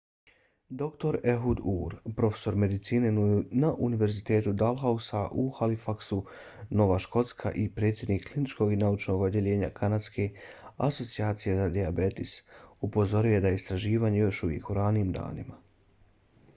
dr 0.81 1.15
ehud 1.31 1.59
ur 1.73 1.91
profesor 2.21 2.55
medicine 2.63 3.09
na 3.63 3.69
univerzitetu 3.87 4.53
dalhousie 4.61 5.21
u 5.41 5.43
halifaxu 5.57 6.17
nova 6.81 6.97
škotska 7.05 7.51
i 7.65 7.67
predsjednik 7.75 8.25
kliničkog 8.31 8.73
i 8.75 8.79
naučnog 8.85 9.21
odjeljenja 9.29 9.69
kanadske 9.81 10.27
asocijacije 10.89 11.57
za 11.63 11.69
dijabetes 11.79 12.35
upozorio 12.91 13.35
je 13.37 13.45
da 13.47 13.53
je 13.53 13.61
istraživanje 13.61 14.19
još 14.25 14.43
uvijek 14.49 14.69
u 14.73 14.79
ranim 14.83 15.13
danima 15.21 15.61